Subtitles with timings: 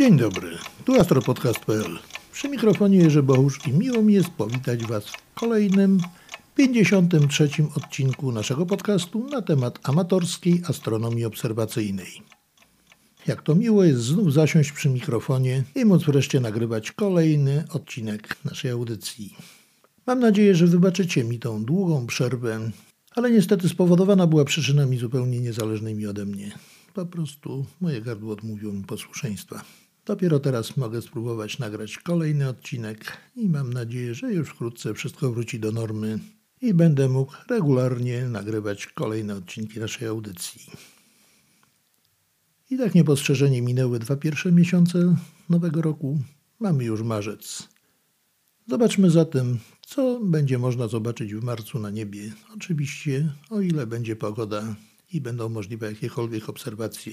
[0.00, 1.98] Dzień dobry, tu astropodcast.pl.
[2.32, 6.00] Przy mikrofonie Jerzy Bohusz i miło mi jest powitać Was w kolejnym
[6.56, 7.48] 53.
[7.76, 12.22] odcinku naszego podcastu na temat amatorskiej astronomii obserwacyjnej.
[13.26, 18.70] Jak to miło jest znów zasiąść przy mikrofonie i móc wreszcie nagrywać kolejny odcinek naszej
[18.70, 19.36] audycji.
[20.06, 22.70] Mam nadzieję, że wybaczycie mi tą długą przerwę,
[23.16, 26.52] ale niestety spowodowana była przyczynami zupełnie niezależnymi ode mnie.
[26.94, 29.64] Po prostu moje gardło odmówiło mi posłuszeństwa.
[30.10, 35.60] Dopiero teraz mogę spróbować nagrać kolejny odcinek i mam nadzieję, że już wkrótce wszystko wróci
[35.60, 36.18] do normy
[36.62, 40.60] i będę mógł regularnie nagrywać kolejne odcinki naszej audycji.
[42.70, 45.16] I tak niepostrzeżenie minęły dwa pierwsze miesiące
[45.48, 46.18] nowego roku.
[46.60, 47.68] Mamy już marzec.
[48.66, 52.32] Zobaczmy zatem, co będzie można zobaczyć w marcu na niebie.
[52.54, 54.76] Oczywiście, o ile będzie pogoda
[55.12, 57.12] i będą możliwe jakiekolwiek obserwacje.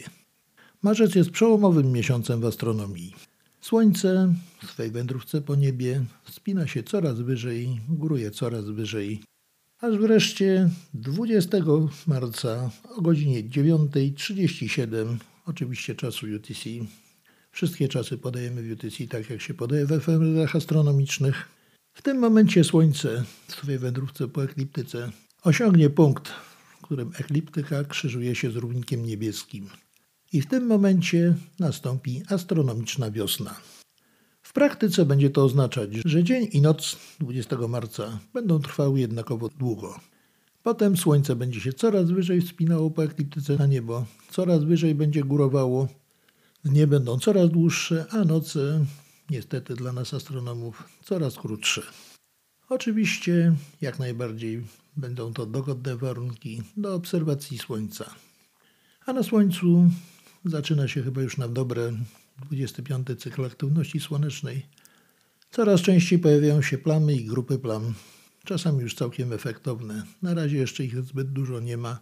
[0.81, 3.15] Marzec jest przełomowym miesiącem w astronomii.
[3.61, 4.33] Słońce
[4.63, 9.23] w swej wędrówce po niebie wspina się coraz wyżej, góruje coraz wyżej,
[9.81, 11.57] aż wreszcie 20
[12.07, 16.69] marca o godzinie 9.37, oczywiście czasu UTC,
[17.51, 21.49] wszystkie czasy podajemy w UTC tak jak się podaje w efemerach astronomicznych,
[21.93, 25.11] w tym momencie Słońce w swojej wędrówce po ekliptyce
[25.43, 26.29] osiągnie punkt,
[26.77, 29.69] w którym ekliptyka krzyżuje się z równikiem niebieskim.
[30.33, 33.55] I w tym momencie nastąpi astronomiczna wiosna.
[34.41, 39.99] W praktyce będzie to oznaczać, że dzień i noc 20 marca będą trwały jednakowo długo.
[40.63, 45.87] Potem Słońce będzie się coraz wyżej wspinało po ekliptyce na niebo, coraz wyżej będzie górowało,
[46.65, 48.85] dnie będą coraz dłuższe, a noce,
[49.29, 51.81] niestety dla nas astronomów, coraz krótsze.
[52.69, 54.63] Oczywiście, jak najbardziej
[54.97, 58.15] będą to dogodne warunki do obserwacji Słońca.
[59.05, 59.89] A na Słońcu
[60.49, 61.93] zaczyna się chyba już na dobre
[62.45, 64.65] 25 cykl aktywności słonecznej.
[65.51, 67.93] Coraz częściej pojawiają się plamy i grupy plam,
[68.43, 70.03] czasami już całkiem efektowne.
[70.21, 71.99] Na razie jeszcze ich zbyt dużo nie ma,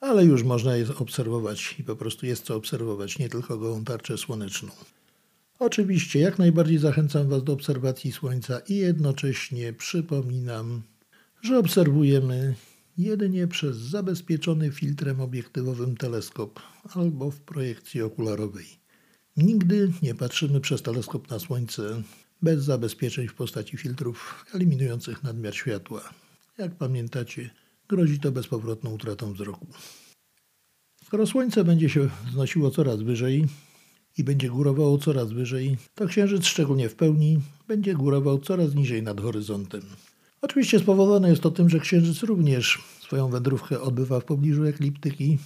[0.00, 4.18] ale już można je obserwować i po prostu jest co obserwować, nie tylko gołą tarczę
[4.18, 4.70] słoneczną.
[5.58, 10.82] Oczywiście jak najbardziej zachęcam Was do obserwacji Słońca i jednocześnie przypominam,
[11.42, 12.54] że obserwujemy
[12.98, 16.60] jedynie przez zabezpieczony filtrem obiektywowym teleskop
[16.94, 18.66] albo w projekcji okularowej.
[19.36, 22.02] Nigdy nie patrzymy przez teleskop na Słońce
[22.42, 26.10] bez zabezpieczeń w postaci filtrów eliminujących nadmiar światła.
[26.58, 27.50] Jak pamiętacie,
[27.88, 29.66] grozi to bezpowrotną utratą wzroku.
[31.04, 33.46] Skoro Słońce będzie się wznosiło coraz wyżej
[34.18, 39.20] i będzie górowało coraz wyżej, to Księżyc, szczególnie w pełni, będzie górował coraz niżej nad
[39.20, 39.82] horyzontem.
[40.42, 45.38] Oczywiście spowodowane jest to tym, że Księżyc również swoją wędrówkę odbywa w pobliżu ekliptyki,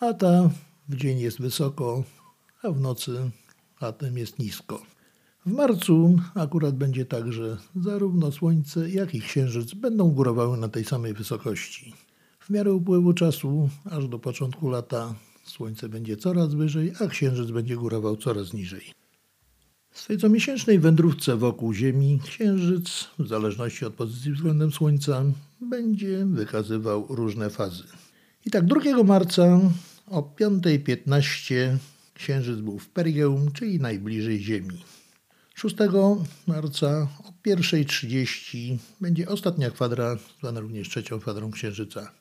[0.00, 0.50] a ta
[0.88, 2.04] w dzień jest wysoko,
[2.62, 3.30] a w nocy
[3.80, 4.82] atem jest nisko.
[5.46, 10.84] W marcu akurat będzie tak, że zarówno Słońce, jak i Księżyc będą górowały na tej
[10.84, 11.94] samej wysokości.
[12.40, 15.14] W miarę upływu czasu, aż do początku lata,
[15.44, 19.01] Słońce będzie coraz wyżej, a Księżyc będzie górował coraz niżej.
[19.92, 25.24] W swej comiesięcznej wędrówce wokół Ziemi Księżyc, w zależności od pozycji względem Słońca,
[25.60, 27.84] będzie wykazywał różne fazy.
[28.46, 29.60] I tak 2 marca
[30.06, 31.76] o 5.15
[32.14, 34.84] Księżyc był w Perigeum, czyli najbliżej Ziemi.
[35.54, 35.76] 6
[36.46, 42.12] marca o 1.30 będzie ostatnia kwadra, zwana również trzecią kwadrą Księżyca.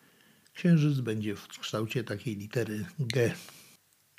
[0.54, 3.34] Księżyc będzie w kształcie takiej litery G.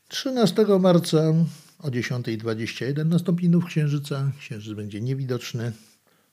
[0.09, 1.35] 13 marca
[1.83, 4.33] o 10.21 nastąpi nów Księżyca.
[4.39, 5.73] Księżyc będzie niewidoczny.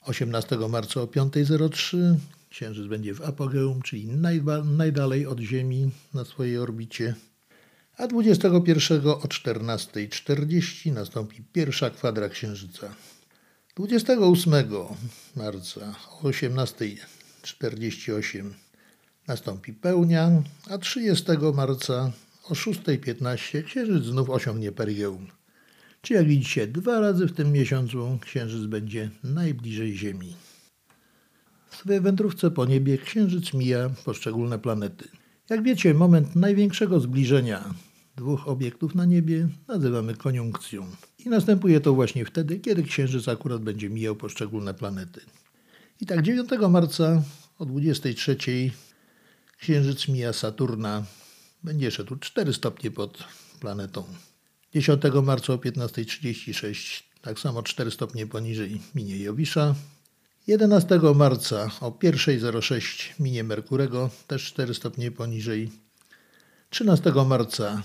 [0.01, 2.15] 18 marca o 5.03
[2.49, 4.07] Księżyc będzie w apogeum, czyli
[4.65, 7.15] najdalej od Ziemi na swojej orbicie.
[7.97, 12.95] A 21 o 14.40 nastąpi pierwsza kwadra Księżyca.
[13.75, 14.53] 28
[15.35, 18.49] marca o 18.48
[19.27, 22.11] nastąpi pełnia, a 30 marca
[22.43, 25.38] o 6.15 Księżyc znów osiągnie perigeum.
[26.01, 30.35] Czy jak widzicie, dwa razy w tym miesiącu Księżyc będzie najbliżej Ziemi.
[31.69, 35.07] W swojej wędrówce po niebie Księżyc mija poszczególne planety.
[35.49, 37.73] Jak wiecie, moment największego zbliżenia
[38.19, 40.85] dwóch obiektów na niebie nazywamy koniunkcją.
[41.25, 45.21] I następuje to właśnie wtedy, kiedy Księżyc akurat będzie mijał poszczególne planety.
[46.01, 47.23] I tak 9 marca
[47.59, 48.37] o 23
[49.57, 51.05] Księżyc mija Saturna.
[51.63, 53.23] Będzie szedł 4 stopnie pod
[53.59, 54.03] planetą.
[54.73, 59.75] 10 marca o 15.36 tak samo 4 stopnie poniżej minie Jowisza.
[60.47, 65.71] 11 marca o 1.06 minie Merkurego, też 4 stopnie poniżej.
[66.69, 67.83] 13 marca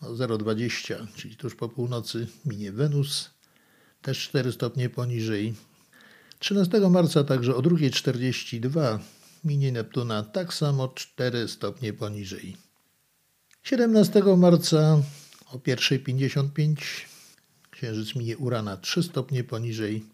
[0.00, 3.30] o 0,20, czyli tuż po północy, minie Wenus,
[4.02, 5.54] też 4 stopnie poniżej.
[6.38, 8.98] 13 marca także o 2.42
[9.44, 12.56] minie Neptuna, tak samo 4 stopnie poniżej.
[13.62, 15.02] 17 marca
[15.52, 16.76] o 1.55
[17.70, 20.04] Księżyc minie Urana 3 stopnie poniżej,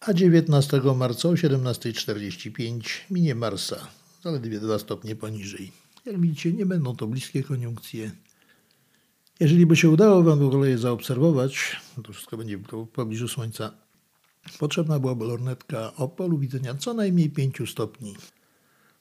[0.00, 2.80] a 19 marca o 17.45
[3.10, 3.88] minie Marsa
[4.22, 5.72] zaledwie 2 stopnie poniżej.
[6.06, 8.10] Jak widzicie, nie będą to bliskie koniunkcje.
[9.40, 13.72] Jeżeli by się udało Wam w ogóle je zaobserwować, to wszystko będzie w pobliżu Słońca,
[14.58, 18.14] potrzebna byłaby lornetka o polu widzenia co najmniej 5 stopni.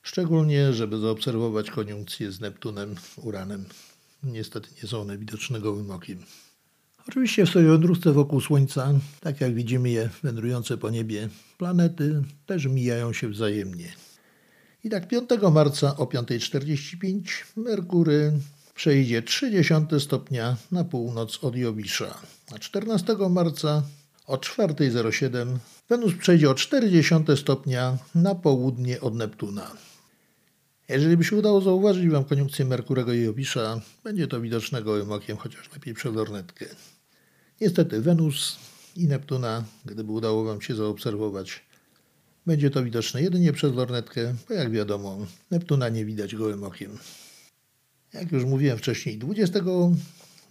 [0.02, 3.66] Szczególnie, żeby zaobserwować koniunkcję z Neptunem, Uranem.
[4.26, 6.18] Niestety nie są one widoczne gołym okiem.
[7.08, 12.66] Oczywiście w swojej wędrówce wokół Słońca, tak jak widzimy je wędrujące po niebie, planety też
[12.66, 13.94] mijają się wzajemnie.
[14.84, 17.22] I tak 5 marca o 5.45
[17.56, 18.32] Merkury
[18.76, 22.18] przejdzie 30 stopnia na północ od Jowisza,
[22.56, 23.84] a 14 marca
[24.28, 25.58] o 4.07
[25.90, 29.72] Wenus przejdzie o 40 stopnia na południe od Neptuna.
[30.90, 35.38] Jeżeli by się udało zauważyć Wam koniunkcję Merkurego i Jowisza, będzie to widoczne gołym okiem,
[35.38, 36.66] chociaż lepiej przez lornetkę.
[37.62, 38.58] Niestety Wenus
[38.96, 41.62] i Neptuna, gdyby udało Wam się zaobserwować,
[42.46, 45.18] będzie to widoczne jedynie przez lornetkę, bo jak wiadomo,
[45.52, 46.98] Neptuna nie widać gołym okiem.
[48.14, 49.60] Jak już mówiłem wcześniej, 20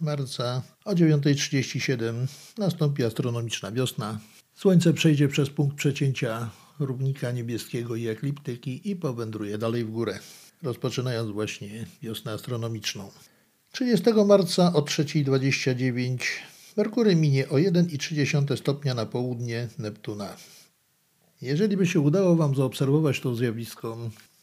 [0.01, 2.13] marca o 9.37
[2.57, 4.19] nastąpi astronomiczna wiosna.
[4.55, 6.49] Słońce przejdzie przez punkt przecięcia
[6.79, 10.19] równika niebieskiego i ekliptyki i powędruje dalej w górę,
[10.63, 13.11] rozpoczynając właśnie wiosnę astronomiczną.
[13.71, 16.17] 30 marca o 3.29
[16.77, 20.35] Merkury minie o 1,3 stopnia na południe Neptuna.
[21.41, 23.97] Jeżeli by się udało Wam zaobserwować to zjawisko,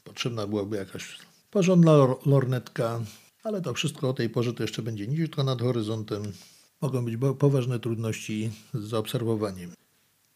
[0.05, 1.19] potrzebna byłaby jakaś
[1.51, 1.93] porządna
[2.27, 3.01] lornetka,
[3.45, 6.23] ale to wszystko o tej porze to jeszcze będzie niziutko nad horyzontem.
[6.81, 9.82] Mogą być poważne trudności z zaobserwowaniem.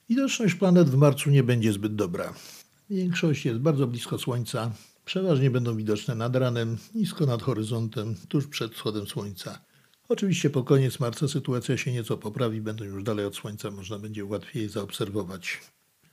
[0.08, 2.34] Widoczność planet w marcu nie będzie zbyt dobra.
[2.90, 4.70] Większość jest bardzo blisko Słońca.
[5.04, 9.58] Przeważnie będą widoczne nad ranem, nisko nad horyzontem, tuż przed wschodem Słońca.
[10.08, 14.24] Oczywiście po koniec marca sytuacja się nieco poprawi, będą już dalej od Słońca, można będzie
[14.24, 15.60] łatwiej zaobserwować.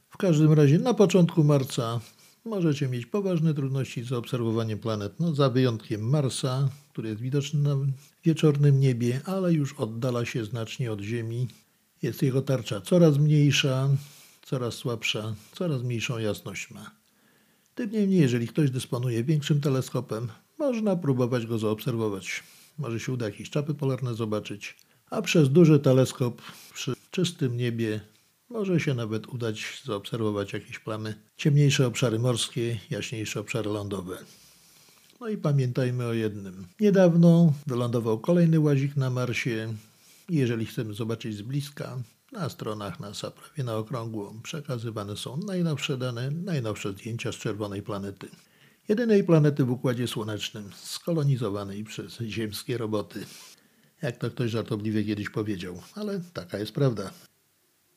[0.10, 2.00] W każdym razie na początku marca
[2.46, 7.76] możecie mieć poważne trudności z zaobserwowaniem planet, no za wyjątkiem Marsa, który jest widoczny na
[8.24, 11.48] wieczornym niebie, ale już oddala się znacznie od Ziemi.
[12.04, 13.90] Jest jego tarcza coraz mniejsza,
[14.42, 16.92] coraz słabsza, coraz mniejszą jasność ma.
[17.76, 20.28] Tym niemniej, jeżeli ktoś dysponuje większym teleskopem,
[20.60, 22.44] można próbować go zaobserwować.
[22.78, 24.78] Może się uda jakieś czapy polarne zobaczyć,
[25.10, 26.42] a przez duży teleskop
[26.74, 28.02] przy czystym niebie
[28.50, 34.18] może się nawet udać zaobserwować jakieś plamy, ciemniejsze obszary morskie, jaśniejsze obszary lądowe.
[35.20, 36.68] No i pamiętajmy o jednym.
[36.80, 39.74] Niedawno wylądował kolejny łazik na Marsie.
[40.30, 41.98] Jeżeli chcemy zobaczyć z bliska,
[42.32, 48.28] na stronach NASA prawie na okrągło przekazywane są najnowsze dane, najnowsze zdjęcia z czerwonej planety.
[48.88, 53.26] Jedynej planety w Układzie Słonecznym, skolonizowanej przez ziemskie roboty.
[54.02, 57.12] Jak to ktoś żartobliwie kiedyś powiedział, ale taka jest prawda.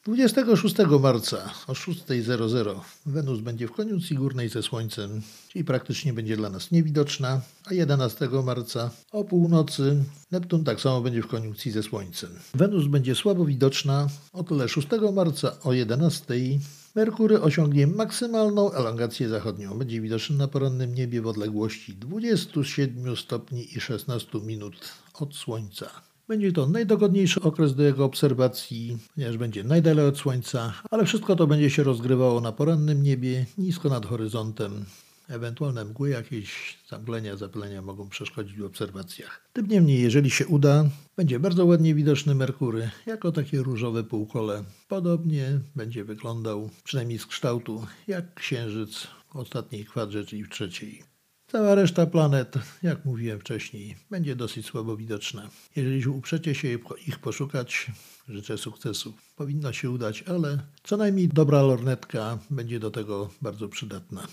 [0.06, 6.50] 26 marca o 6.00 Wenus będzie w koniunkcji górnej ze Słońcem, czyli praktycznie będzie dla
[6.50, 12.30] nas niewidoczna, a 11 marca o północy Neptun tak samo będzie w koniunkcji ze Słońcem.
[12.54, 16.58] Wenus będzie słabo widoczna, o tyle 6 marca o 11.00
[16.94, 19.78] Merkury osiągnie maksymalną elongację zachodnią.
[19.78, 24.76] Będzie widoczny na porannym niebie w odległości 27 stopni i 16 minut
[25.14, 26.05] od Słońca.
[26.28, 31.46] Będzie to najdogodniejszy okres do jego obserwacji, ponieważ będzie najdalej od Słońca, ale wszystko to
[31.46, 34.84] będzie się rozgrywało na porannym niebie, nisko nad horyzontem.
[35.28, 39.48] Ewentualne mgły, jakieś zamglenia, zapylenia mogą przeszkodzić w obserwacjach.
[39.52, 40.84] Tym niemniej, jeżeli się uda,
[41.16, 44.64] będzie bardzo ładnie widoczny Merkury, jako takie różowe półkole.
[44.88, 51.15] Podobnie będzie wyglądał, przynajmniej z kształtu, jak Księżyc ostatniej kwadrze, czyli w trzeciej.
[51.48, 55.50] Cała reszta planet, jak mówiłem wcześniej, będzie dosyć słabo widoczna.
[55.76, 57.86] Jeżeli uprzecie się ich poszukać,
[58.28, 59.14] życzę sukcesu.
[59.36, 64.26] Powinno się udać, ale co najmniej dobra lornetka będzie do tego bardzo przydatna.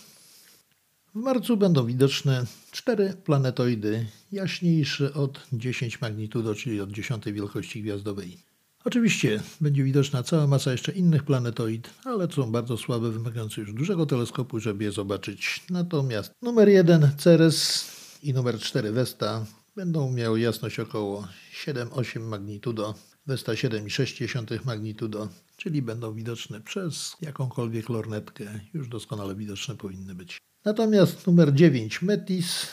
[1.15, 8.37] W marcu będą widoczne cztery planetoidy jaśniejsze od 10 magnitudo, czyli od 10 wielkości gwiazdowej.
[8.85, 13.73] Oczywiście będzie widoczna cała masa jeszcze innych planetoid, ale to są bardzo słabe, wymagające już
[13.73, 15.63] dużego teleskopu, żeby je zobaczyć.
[15.69, 17.85] Natomiast numer 1 Ceres
[18.23, 21.27] i numer 4 Vesta będą miały jasność około
[21.65, 22.95] 7-8 magnitudo,
[23.27, 30.37] Vesta 7,6 magnitudo, czyli będą widoczne przez jakąkolwiek lornetkę, już doskonale widoczne powinny być.
[30.65, 32.67] Natomiast numer 9 Metis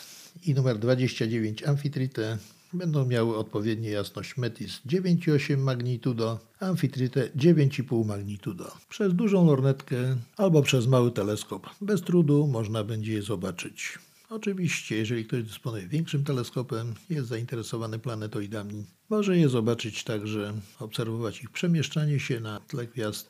[0.45, 2.37] i numer 29 Amphitrite
[2.73, 8.71] będą miały odpowiednie jasność Metis 9,8 magnitudo, Amphitrite 9,5 magnitudo.
[8.89, 13.99] Przez dużą lornetkę albo przez mały teleskop bez trudu można będzie je zobaczyć.
[14.29, 21.49] Oczywiście, jeżeli ktoś dysponuje większym teleskopem, jest zainteresowany planetoidami, może je zobaczyć także, obserwować ich
[21.49, 23.29] przemieszczanie się na tle gwiazd.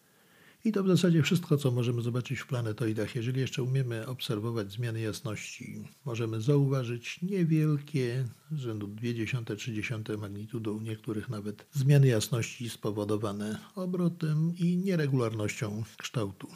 [0.65, 3.15] I to w zasadzie wszystko, co możemy zobaczyć w planetoidach.
[3.15, 11.65] Jeżeli jeszcze umiemy obserwować zmiany jasności, możemy zauważyć niewielkie, rzędu 0,2-0,3 magnitudo, u niektórych nawet
[11.71, 16.47] zmiany jasności spowodowane obrotem i nieregularnością kształtu.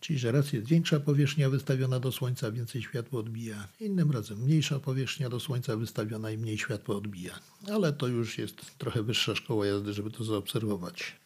[0.00, 4.80] Czyli, że raz jest większa powierzchnia wystawiona do Słońca, więcej światła odbija, innym razem mniejsza
[4.80, 7.38] powierzchnia do Słońca wystawiona i mniej światła odbija.
[7.72, 11.23] Ale to już jest trochę wyższa szkoła jazdy, żeby to zaobserwować.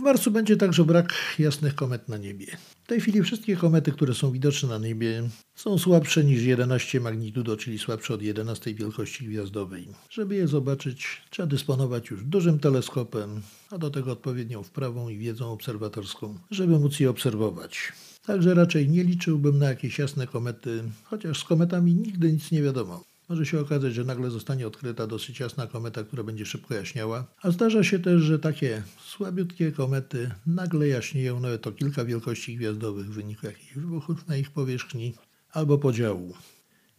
[0.00, 2.46] W marcu będzie także brak jasnych komet na niebie.
[2.84, 5.22] W tej chwili wszystkie komety, które są widoczne na niebie,
[5.54, 9.88] są słabsze niż 11 magnitudo, czyli słabsze od 11 wielkości gwiazdowej.
[10.10, 15.52] Żeby je zobaczyć, trzeba dysponować już dużym teleskopem, a do tego odpowiednią wprawą i wiedzą
[15.52, 17.92] obserwatorską, żeby móc je obserwować.
[18.26, 23.09] Także raczej nie liczyłbym na jakieś jasne komety, chociaż z kometami nigdy nic nie wiadomo.
[23.30, 27.50] Może się okazać, że nagle zostanie odkryta dosyć jasna kometa, która będzie szybko jaśniała, a
[27.50, 33.14] zdarza się też, że takie słabiutkie komety nagle jaśnieją nawet o kilka wielkości gwiazdowych w
[33.14, 35.14] wyniku jakichś wybuchów na ich powierzchni
[35.52, 36.34] albo podziału.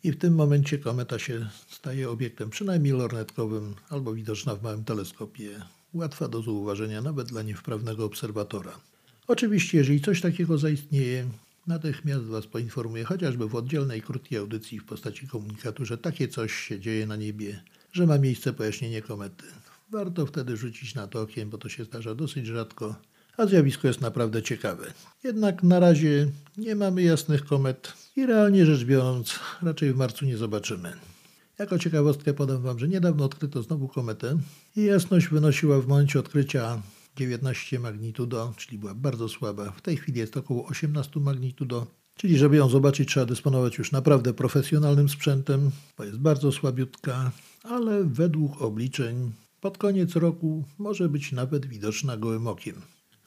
[0.03, 5.49] I w tym momencie kometa się staje obiektem przynajmniej lornetkowym albo widoczna w małym teleskopie,
[5.93, 8.71] łatwa do zauważenia nawet dla niewprawnego obserwatora.
[9.27, 11.25] Oczywiście, jeżeli coś takiego zaistnieje,
[11.67, 16.79] natychmiast Was poinformuję, chociażby w oddzielnej, krótkiej audycji w postaci komunikatu, że takie coś się
[16.79, 17.63] dzieje na niebie,
[17.93, 19.45] że ma miejsce pojaśnienie komety.
[19.91, 22.95] Warto wtedy rzucić na to okiem, bo to się zdarza dosyć rzadko,
[23.37, 24.93] a zjawisko jest naprawdę ciekawe.
[25.23, 26.27] Jednak na razie
[26.57, 30.93] nie mamy jasnych komet i realnie rzecz biorąc, raczej w marcu nie zobaczymy.
[31.59, 34.37] Jako ciekawostkę podam Wam, że niedawno odkryto znowu kometę
[34.75, 36.81] i jasność wynosiła w momencie odkrycia
[37.15, 39.71] 19 magnitudo, czyli była bardzo słaba.
[39.71, 44.33] W tej chwili jest około 18 magnitudo, czyli żeby ją zobaczyć trzeba dysponować już naprawdę
[44.33, 47.31] profesjonalnym sprzętem, bo jest bardzo słabiutka,
[47.63, 52.75] ale według obliczeń pod koniec roku może być nawet widoczna gołym okiem.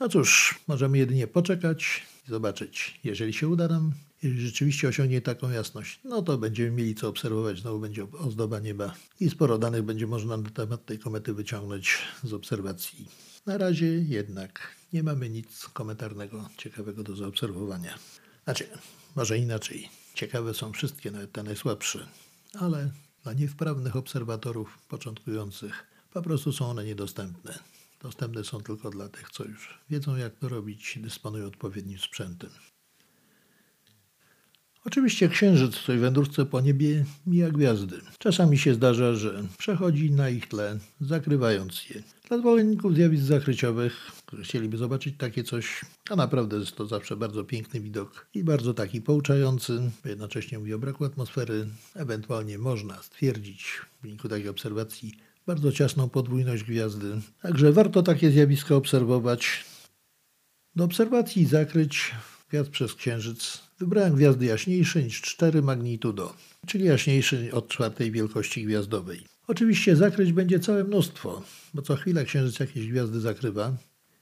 [0.01, 3.01] No cóż, możemy jedynie poczekać i zobaczyć.
[3.05, 7.61] Jeżeli się uda nam, jeżeli rzeczywiście osiągnie taką jasność, no to będziemy mieli co obserwować,
[7.61, 12.33] znowu będzie ozdoba nieba i sporo danych będzie można na temat tej komety wyciągnąć z
[12.33, 13.09] obserwacji.
[13.47, 17.99] Na razie jednak nie mamy nic komentarnego ciekawego do zaobserwowania.
[18.45, 18.69] Znaczy,
[19.17, 19.89] może inaczej.
[20.15, 22.09] Ciekawe są wszystkie, nawet te najsłabsze,
[22.55, 22.91] ale
[23.23, 27.59] dla niewprawnych obserwatorów początkujących po prostu są one niedostępne.
[28.03, 32.51] Dostępne są tylko dla tych, co już wiedzą, jak to robić, dysponują odpowiednim sprzętem.
[34.87, 38.01] Oczywiście księżyc w tej wędrówce po niebie mija gwiazdy.
[38.19, 42.03] Czasami się zdarza, że przechodzi na ich tle, zakrywając je.
[42.29, 47.45] Dla zwolenników zjawisk zakryciowych, którzy chcieliby zobaczyć takie coś, a naprawdę jest to zawsze bardzo
[47.45, 51.67] piękny widok i bardzo taki pouczający, bo jednocześnie mówi o braku atmosfery.
[51.95, 55.15] Ewentualnie można stwierdzić w wyniku takiej obserwacji
[55.47, 57.21] bardzo ciasną podwójność gwiazdy.
[57.43, 59.65] Także warto takie zjawiska obserwować.
[60.77, 62.15] Do obserwacji zakryć
[62.49, 66.35] gwiazd przez księżyc wybrałem gwiazdy jaśniejsze niż 4 magnitudo,
[66.67, 69.25] czyli jaśniejsze od czwartej wielkości gwiazdowej.
[69.47, 71.43] Oczywiście zakryć będzie całe mnóstwo,
[71.75, 73.77] bo co chwilę księżyc jakieś gwiazdy zakrywa,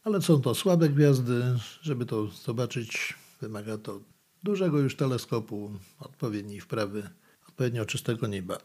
[0.05, 1.43] ale są to słabe gwiazdy.
[1.83, 4.01] Żeby to zobaczyć, wymaga to
[4.43, 7.11] dużego już teleskopu, odpowiedniej wprawy,
[7.49, 8.59] odpowiednio czystego nieba.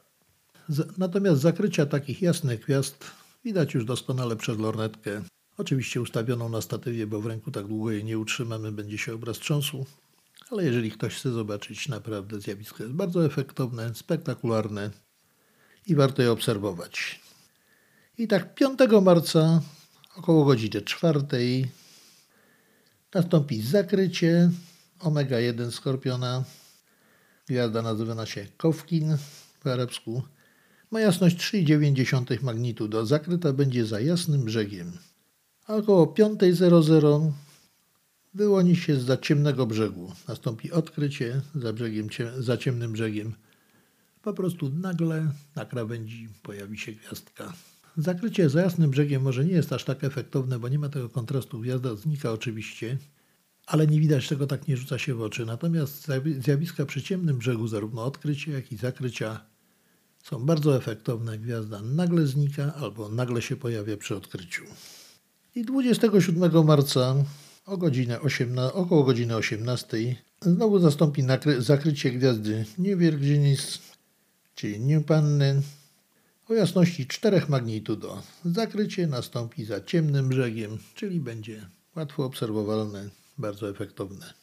[0.97, 3.11] Natomiast zakrycia takich jasnych gwiazd
[3.45, 5.21] widać już doskonale przez lornetkę.
[5.57, 9.39] Oczywiście ustawioną na statywie, bo w ręku tak długo jej nie utrzymamy, będzie się obraz
[9.39, 9.85] trząsł.
[10.51, 14.91] Ale jeżeli ktoś chce zobaczyć, naprawdę zjawisko jest bardzo efektowne, spektakularne
[15.87, 17.19] i warto je obserwować.
[18.17, 19.61] I tak 5 marca
[20.15, 21.21] około godziny 4
[23.13, 24.49] nastąpi zakrycie
[24.99, 26.43] omega 1 Skorpiona.
[27.47, 29.17] Gwiazda nazywa się Kowkin
[29.63, 30.23] w arabsku.
[30.91, 33.05] Ma jasność 3,9 magnitudo.
[33.05, 34.97] Zakryta będzie za jasnym brzegiem.
[35.67, 37.31] A około 5.00
[38.33, 40.13] wyłoni się z za ciemnego brzegu.
[40.27, 42.07] Nastąpi odkrycie za, brzegiem,
[42.39, 43.33] za ciemnym brzegiem.
[44.21, 47.53] Po prostu nagle na krawędzi pojawi się gwiazdka.
[47.97, 51.59] Zakrycie za jasnym brzegiem może nie jest aż tak efektowne, bo nie ma tego kontrastu.
[51.59, 52.97] Gwiazda znika oczywiście,
[53.67, 55.45] ale nie widać tego, tak nie rzuca się w oczy.
[55.45, 56.07] Natomiast
[56.39, 59.45] zjawiska przy ciemnym brzegu, zarówno odkrycia, jak i zakrycia,
[60.23, 61.37] są bardzo efektowne.
[61.37, 64.63] Gwiazda nagle znika albo nagle się pojawia przy odkryciu.
[65.55, 67.15] I 27 marca
[67.67, 71.23] o godzinę 18, około godziny 18 znowu zastąpi
[71.57, 73.79] zakrycie gwiazdy New Virginis,
[74.55, 75.61] czyli New Panny
[76.49, 84.33] O jasności 4 magnitudo zakrycie nastąpi za ciemnym brzegiem, czyli będzie łatwo obserwowalne, bardzo efektowne.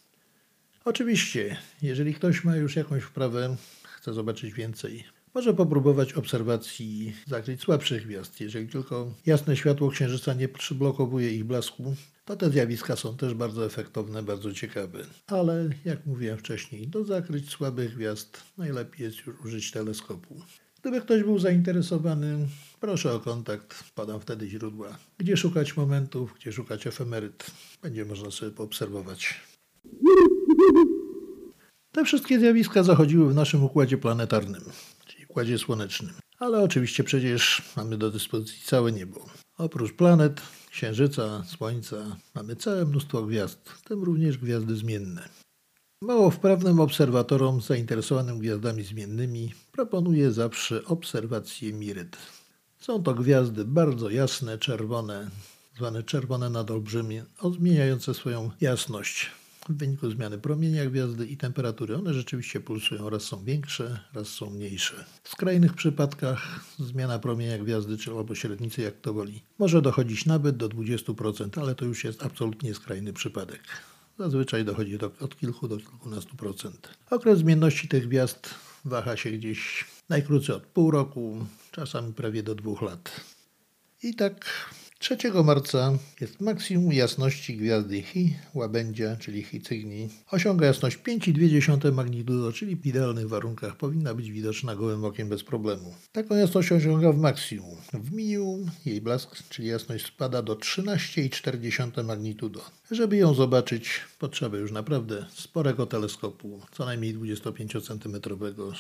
[0.84, 5.04] Oczywiście, jeżeli ktoś ma już jakąś wprawę, chce zobaczyć więcej,
[5.34, 8.40] może popróbować obserwacji zakryć słabszych gwiazd.
[8.40, 13.66] Jeżeli tylko jasne światło księżyca nie przyblokowuje ich blasku, to te zjawiska są też bardzo
[13.66, 14.98] efektowne, bardzo ciekawe.
[15.26, 20.40] Ale jak mówiłem wcześniej, do zakryć słabych gwiazd najlepiej jest już użyć teleskopu.
[20.80, 22.48] Gdyby ktoś był zainteresowany,
[22.80, 24.98] proszę o kontakt, podam wtedy źródła.
[25.18, 27.46] Gdzie szukać momentów, gdzie szukać efemeryt,
[27.82, 29.40] będzie można sobie poobserwować.
[31.92, 34.62] Te wszystkie zjawiska zachodziły w naszym układzie planetarnym,
[35.06, 36.23] czyli układzie słonecznym.
[36.38, 39.26] Ale oczywiście przecież mamy do dyspozycji całe niebo.
[39.58, 45.28] Oprócz planet, księżyca, słońca mamy całe mnóstwo gwiazd, w tym również gwiazdy zmienne.
[46.02, 52.16] Mało wprawnym obserwatorom zainteresowanym gwiazdami zmiennymi proponuję zawsze obserwację Miryt.
[52.78, 55.30] Są to gwiazdy bardzo jasne, czerwone,
[55.76, 57.24] zwane czerwone nadolbrzymie,
[57.58, 59.30] zmieniające swoją jasność
[59.68, 61.96] w wyniku zmiany promienia gwiazdy i temperatury.
[61.96, 65.04] One rzeczywiście pulsują, raz są większe, raz są mniejsze.
[65.22, 70.56] W skrajnych przypadkach zmiana promienia gwiazdy, czy albo średnicy, jak to woli, może dochodzić nawet
[70.56, 73.60] do 20%, ale to już jest absolutnie skrajny przypadek.
[74.18, 76.88] Zazwyczaj dochodzi do, od kilku do kilkunastu procent.
[77.10, 78.54] Okres zmienności tych gwiazd
[78.84, 83.20] waha się gdzieś najkrócej od pół roku, czasami prawie do dwóch lat.
[84.02, 84.46] I tak
[85.04, 90.08] 3 marca jest maksimum jasności gwiazdy Chi, łabędzia, czyli Chi Cygni.
[90.30, 95.94] Osiąga jasność 5,2 magnitudo, czyli w idealnych warunkach powinna być widoczna gołym okiem bez problemu.
[96.12, 97.76] Taką jasność osiąga w maksimum.
[97.92, 102.60] W minimum jej blask, czyli jasność spada do 13,4 magnitudo.
[102.90, 108.16] Żeby ją zobaczyć, potrzeba już naprawdę sporego teleskopu, co najmniej 25 cm,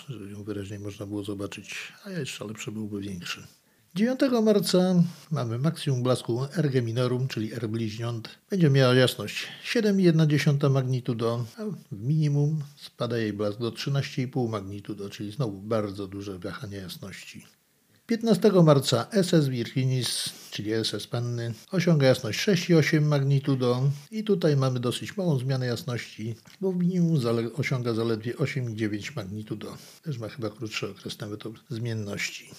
[0.08, 3.46] żeby ją wyraźnie można było zobaczyć, a jeszcze lepszy byłby większy.
[3.94, 6.40] 9 marca mamy maksimum blasku
[6.82, 8.28] minorum, czyli R bliźniąt.
[8.50, 15.32] Będzie miała jasność 7,1 magnitudo, a w minimum spada jej blask do 13,5 magnitudo, czyli
[15.32, 17.46] znowu bardzo duże wahanie jasności.
[18.06, 25.16] 15 marca SS Virginis, czyli SS Panny, osiąga jasność 6,8 magnitudo i tutaj mamy dosyć
[25.16, 29.76] małą zmianę jasności, bo w minimum zale osiąga zaledwie 8,9 magnitudo.
[30.02, 32.50] Też ma chyba krótszy okres nawet zmienności.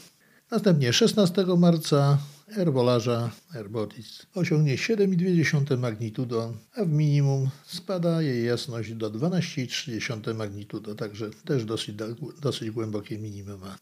[0.51, 2.17] Następnie 16 marca
[2.57, 11.29] Erwolarza Erbotis osiągnie 7,2 magnitudo, a w minimum spada jej jasność do 12,3 magnitudo, także
[11.45, 11.95] też dosyć,
[12.41, 13.77] dosyć głębokie minimum ma.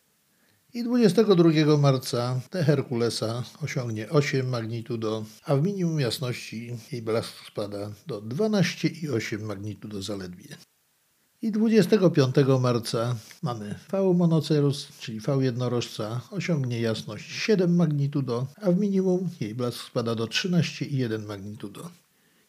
[0.73, 7.91] I 22 marca te Herkulesa osiągnie 8 magnitudo, a w minimum jasności jej blask spada
[8.07, 10.57] do 12,8 magnitudo zaledwie.
[11.43, 18.79] I 25 marca mamy V monocerus, czyli V jednorożca, osiągnie jasność 7 magnitudo, a w
[18.79, 22.02] minimum jej blask spada do 13,1 magnitudo.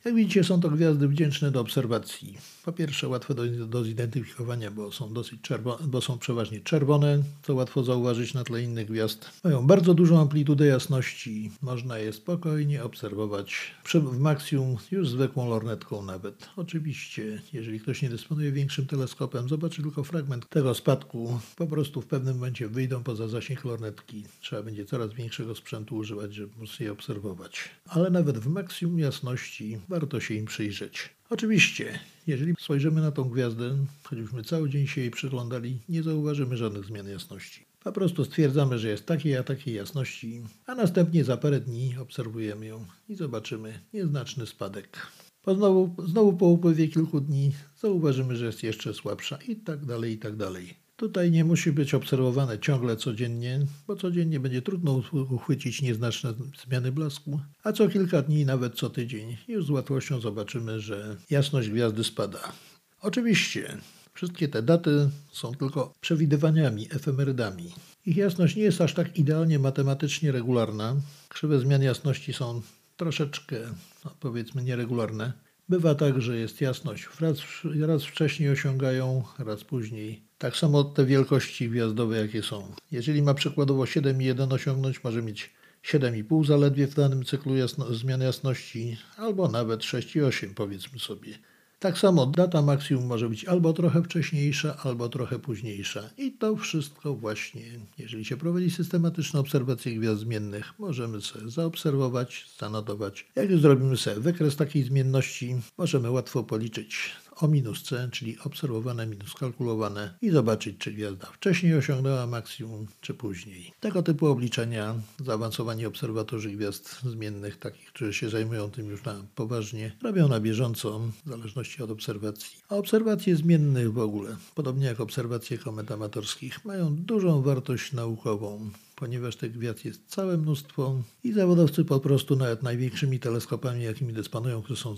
[0.04, 2.38] Jak widzicie, są to gwiazdy wdzięczne do obserwacji.
[2.64, 7.54] Po pierwsze, łatwe do, do zidentyfikowania, bo są dosyć czerwone, bo są przeważnie czerwone, co
[7.54, 9.30] łatwo zauważyć na tle innych gwiazd.
[9.44, 11.50] Mają bardzo dużą amplitudę jasności.
[11.62, 16.48] Można je spokojnie obserwować w maksimum już zwykłą lornetką nawet.
[16.56, 21.40] Oczywiście, jeżeli ktoś nie dysponuje większym teleskopem, zobaczy tylko fragment tego spadku.
[21.56, 24.24] Po prostu w pewnym momencie wyjdą poza zasięg lornetki.
[24.40, 27.70] Trzeba będzie coraz większego sprzętu używać, żeby móc je obserwować.
[27.86, 31.10] Ale nawet w maksimum jasności warto się im przyjrzeć.
[31.30, 36.84] Oczywiście, jeżeli spojrzymy na tą gwiazdę, choćbyśmy cały dzień się jej przyglądali, nie zauważymy żadnych
[36.84, 37.64] zmian jasności.
[37.84, 42.66] Po prostu stwierdzamy, że jest takiej a takiej jasności, a następnie za parę dni obserwujemy
[42.66, 45.06] ją i zobaczymy nieznaczny spadek.
[45.42, 50.12] Po znowu, znowu po upływie kilku dni zauważymy, że jest jeszcze słabsza i tak dalej,
[50.12, 50.83] i tak dalej.
[50.96, 56.34] Tutaj nie musi być obserwowane ciągle codziennie, bo codziennie będzie trudno uchwycić nieznaczne
[56.66, 61.70] zmiany blasku, a co kilka dni, nawet co tydzień, już z łatwością zobaczymy, że jasność
[61.70, 62.52] gwiazdy spada.
[63.00, 63.78] Oczywiście,
[64.14, 67.72] wszystkie te daty są tylko przewidywaniami, efemerydami.
[68.06, 70.96] Ich jasność nie jest aż tak idealnie matematycznie regularna.
[71.28, 72.62] Krzywe zmian jasności są
[72.96, 73.56] troszeczkę,
[74.04, 75.32] no powiedzmy, nieregularne.
[75.68, 77.08] Bywa tak, że jest jasność.
[77.20, 77.38] Raz,
[77.86, 80.22] raz wcześniej osiągają, raz później.
[80.38, 82.74] Tak samo te wielkości gwiazdowe, jakie są.
[82.90, 85.50] Jeżeli ma przykładowo 7,1 osiągnąć, może mieć
[85.84, 91.38] 7,5 zaledwie w danym cyklu jasno, zmian jasności, albo nawet 6,8 powiedzmy sobie.
[91.84, 96.10] Tak samo data maksimum może być albo trochę wcześniejsza, albo trochę późniejsza.
[96.18, 97.62] I to wszystko właśnie,
[97.98, 103.26] jeżeli się prowadzi systematyczne obserwacje gwiazd zmiennych, możemy sobie zaobserwować, zanotować.
[103.36, 109.06] Jak już zrobimy sobie wykres takiej zmienności, możemy łatwo policzyć o minus C, czyli obserwowane
[109.06, 113.72] minus kalkulowane i zobaczyć, czy gwiazda wcześniej osiągnęła maksimum, czy później.
[113.80, 114.94] Tego typu obliczenia
[115.24, 121.00] zaawansowani obserwatorzy gwiazd zmiennych, takich, którzy się zajmują tym już na poważnie, robią na bieżąco,
[121.26, 122.58] w zależności od obserwacji.
[122.68, 129.36] A obserwacje zmiennych w ogóle, podobnie jak obserwacje komet amatorskich, mają dużą wartość naukową ponieważ
[129.36, 134.76] tych gwiazd jest całe mnóstwo i zawodowcy po prostu nawet największymi teleskopami, jakimi dysponują, które
[134.76, 134.94] są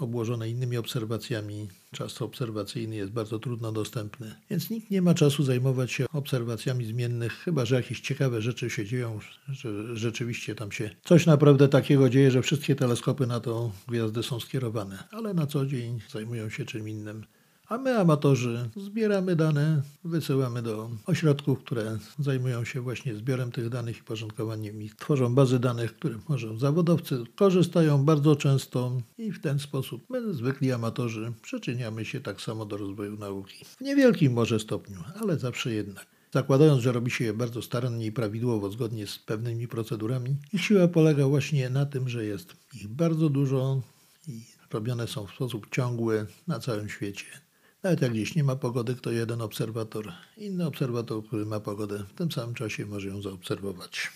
[0.00, 5.92] obłożone innymi obserwacjami, czas obserwacyjny jest bardzo trudno dostępny, więc nikt nie ma czasu zajmować
[5.92, 11.26] się obserwacjami zmiennych, chyba że jakieś ciekawe rzeczy się dzieją, że rzeczywiście tam się coś
[11.26, 16.00] naprawdę takiego dzieje, że wszystkie teleskopy na tą gwiazdę są skierowane, ale na co dzień
[16.10, 17.24] zajmują się czym innym.
[17.68, 23.98] A my, amatorzy, zbieramy dane, wysyłamy do ośrodków, które zajmują się właśnie zbiorem tych danych
[23.98, 24.94] i porządkowaniem ich.
[24.94, 30.72] Tworzą bazy danych, które może zawodowcy korzystają bardzo często i w ten sposób my, zwykli
[30.72, 33.64] amatorzy, przyczyniamy się tak samo do rozwoju nauki.
[33.64, 36.06] W niewielkim może stopniu, ale zawsze jednak.
[36.32, 40.88] Zakładając, że robi się je bardzo starannie i prawidłowo, zgodnie z pewnymi procedurami, ich siła
[40.88, 43.82] polega właśnie na tym, że jest ich bardzo dużo
[44.28, 47.47] i robione są w sposób ciągły na całym świecie.
[47.82, 52.12] Nawet jak gdzieś nie ma pogody, to jeden obserwator, inny obserwator, który ma pogodę, w
[52.12, 54.10] tym samym czasie może ją zaobserwować.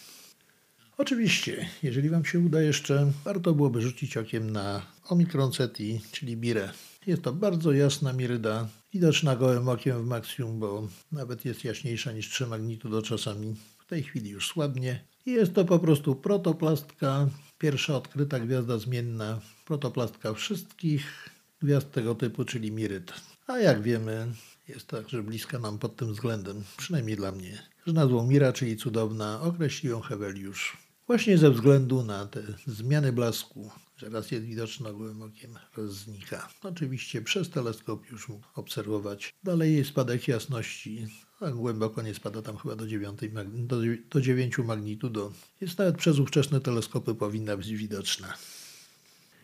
[0.98, 6.72] Oczywiście, jeżeli Wam się uda jeszcze, warto byłoby rzucić okiem na Omicron Ceti, czyli Birę.
[7.06, 12.30] Jest to bardzo jasna miryda, widoczna gołym okiem w maksimum, bo nawet jest jaśniejsza niż
[12.30, 13.54] 3 magnitudo czasami.
[13.78, 15.04] W tej chwili już słabnie.
[15.26, 21.28] Jest to po prostu protoplastka, pierwsza odkryta gwiazda zmienna, protoplastka wszystkich
[21.62, 23.31] gwiazd tego typu, czyli Miryt.
[23.46, 24.32] A jak wiemy,
[24.68, 29.40] jest także bliska nam pod tym względem, przynajmniej dla mnie, że nazwą Mira, czyli cudowna,
[29.40, 30.76] określił ją Heweliusz.
[31.06, 36.48] Właśnie ze względu na te zmiany blasku, że raz jest widoczna gołym okiem, raz znika.
[36.62, 39.34] Oczywiście przez teleskop już mógł obserwować.
[39.44, 41.06] Dalej jest spadek jasności,
[41.40, 43.20] tak głęboko nie spada tam chyba do, 9,
[43.54, 43.76] do,
[44.10, 45.32] do 9 magnitudo.
[45.60, 48.34] Jest nawet przez ówczesne teleskopy powinna być widoczna.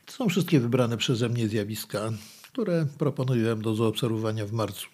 [0.07, 2.13] To są wszystkie wybrane przeze mnie zjawiska,
[2.59, 4.87] które proponuję do zaobserwowania w marcu.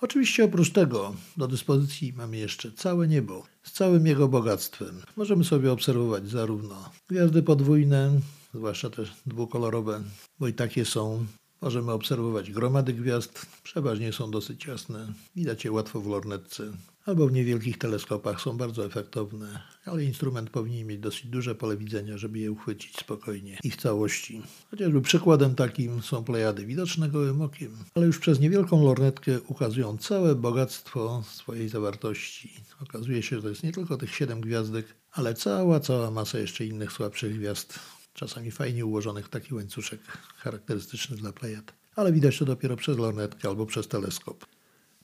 [0.00, 5.02] Oczywiście oprócz tego do dyspozycji mamy jeszcze całe niebo z całym jego bogactwem.
[5.16, 8.20] Możemy sobie obserwować zarówno gwiazdy podwójne,
[8.54, 10.02] zwłaszcza też dwukolorowe,
[10.38, 11.26] bo i takie są.
[11.60, 16.72] Możemy obserwować gromady gwiazd, przeważnie są dosyć jasne, widać je łatwo w lornetce
[17.04, 22.18] albo w niewielkich teleskopach są bardzo efektowne, ale instrument powinien mieć dosyć duże pole widzenia,
[22.18, 24.42] żeby je uchwycić spokojnie i w całości.
[24.70, 30.34] Chociażby przykładem takim są plejady widoczne gołym okiem, ale już przez niewielką lornetkę ukazują całe
[30.34, 32.52] bogactwo swojej zawartości.
[32.82, 36.66] Okazuje się, że to jest nie tylko tych siedem gwiazdek, ale cała, cała masa jeszcze
[36.66, 37.78] innych słabszych gwiazd,
[38.14, 40.00] czasami fajnie ułożonych w taki łańcuszek
[40.36, 41.72] charakterystyczny dla plejad.
[41.96, 44.46] Ale widać to dopiero przez lornetkę albo przez teleskop.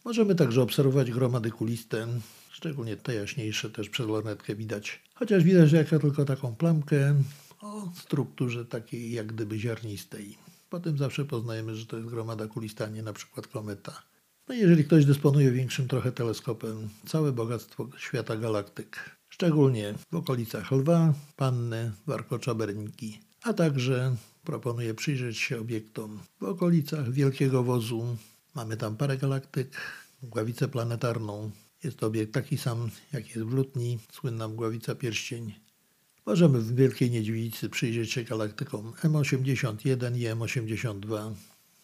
[0.05, 2.07] Możemy także obserwować gromady kuliste,
[2.51, 5.03] szczególnie te jaśniejsze też przez lornetkę widać.
[5.15, 7.15] Chociaż widać jak tylko taką plamkę
[7.61, 10.39] o strukturze takiej jak gdyby ziarnistej.
[10.71, 14.03] Potem zawsze poznajemy, że to jest gromada kulista, nie na przykład kometa.
[14.49, 21.15] No jeżeli ktoś dysponuje większym trochę teleskopem, całe bogactwo świata galaktyk, szczególnie w okolicach Lwa,
[21.37, 28.17] Panny, Warkocza, Berniki, a także proponuję przyjrzeć się obiektom w okolicach Wielkiego Wozu,
[28.55, 29.77] Mamy tam parę galaktyk,
[30.23, 31.51] mgławicę planetarną.
[31.85, 35.55] Jest to obiekt taki sam, jak jest w Lutni, słynna mgławica pierścień.
[36.27, 41.35] Możemy w Wielkiej Niedźwiedzicy przyjrzeć się galaktykom M81 i M82.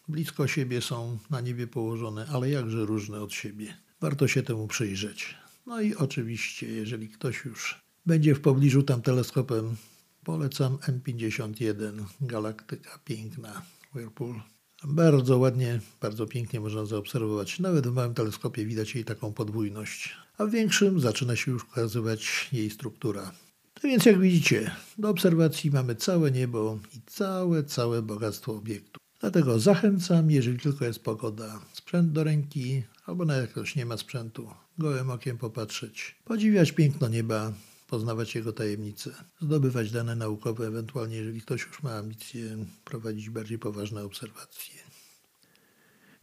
[0.07, 3.77] Blisko siebie są na niebie położone, ale jakże różne od siebie.
[4.01, 5.35] Warto się temu przyjrzeć.
[5.65, 9.75] No i oczywiście, jeżeli ktoś już będzie w pobliżu tam teleskopem,
[10.23, 13.61] polecam M51, galaktyka piękna,
[13.95, 14.41] Whirlpool.
[14.83, 17.59] Bardzo ładnie, bardzo pięknie można zaobserwować.
[17.59, 22.49] Nawet w małym teleskopie widać jej taką podwójność, a w większym zaczyna się już ukazywać
[22.53, 23.31] jej struktura.
[23.73, 28.99] To więc jak widzicie, do obserwacji mamy całe niebo i całe, całe bogactwo obiektu.
[29.19, 33.97] Dlatego zachęcam, jeżeli tylko jest pogoda, sprzęt do ręki, albo nawet jak ktoś nie ma
[33.97, 37.53] sprzętu, gołym okiem popatrzeć, podziwiać piękno nieba,
[37.87, 44.03] poznawać jego tajemnice, zdobywać dane naukowe, ewentualnie jeżeli ktoś już ma ambicje prowadzić bardziej poważne
[44.03, 44.75] obserwacje.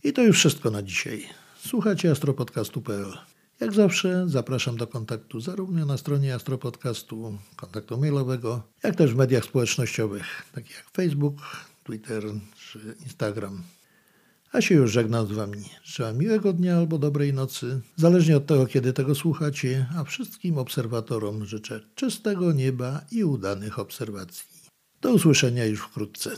[0.04, 1.28] I to już wszystko na dzisiaj.
[1.66, 3.12] Słuchajcie astropodcastu.pl.
[3.60, 9.44] Jak zawsze zapraszam do kontaktu zarówno na stronie Astropodcastu, kontaktu mailowego, jak też w mediach
[9.44, 11.36] społecznościowych, takich jak Facebook,
[11.84, 12.24] Twitter
[12.58, 13.62] czy Instagram.
[14.54, 15.64] A się już żegnam z Wami.
[15.84, 21.44] Życzę miłego dnia albo dobrej nocy, zależnie od tego, kiedy tego słuchacie, a wszystkim obserwatorom
[21.44, 24.44] życzę czystego nieba i udanych obserwacji.
[25.00, 26.30] Do usłyszenia już wkrótce.